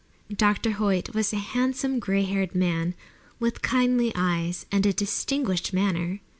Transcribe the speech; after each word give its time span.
Dr. 0.35 0.71
Hoyt 0.71 1.13
was 1.13 1.31
a 1.31 1.35
handsome, 1.35 1.99
gray 1.99 2.23
haired 2.23 2.55
man, 2.55 2.95
with 3.39 3.61
kindly 3.61 4.11
eyes 4.15 4.65
and 4.71 4.83
a 4.87 4.93
distinguished 4.93 5.73
manner. 5.73 6.21